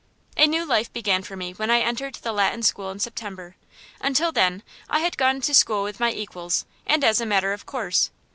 A 0.35 0.47
new 0.47 0.65
life 0.65 0.91
began 0.91 1.21
for 1.21 1.35
me 1.35 1.51
when 1.51 1.69
I 1.69 1.81
entered 1.81 2.15
the 2.15 2.31
Latin 2.33 2.63
School 2.63 2.89
in 2.89 2.97
September. 2.97 3.55
Until 3.99 4.31
then 4.31 4.63
I 4.89 4.97
had 5.01 5.15
gone 5.15 5.41
to 5.41 5.53
school 5.53 5.83
with 5.83 5.99
my 5.99 6.11
equals, 6.11 6.65
and 6.87 7.03
as 7.03 7.21
a 7.21 7.25
matter 7.27 7.53
of 7.53 7.67
course. 7.67 8.09